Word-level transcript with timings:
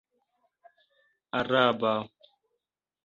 araba 1.39 1.93